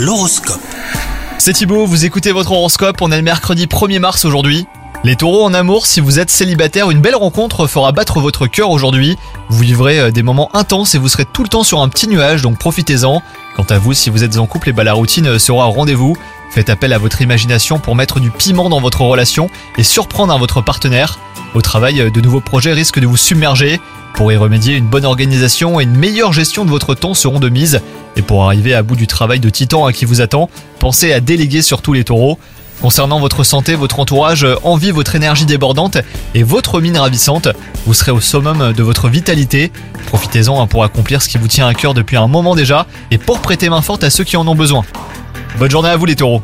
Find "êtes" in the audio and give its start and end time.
6.18-6.30, 14.24-14.38